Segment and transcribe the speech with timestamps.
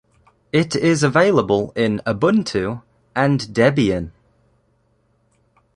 [0.51, 2.81] It is available in Ubuntu
[3.15, 4.09] and Debian.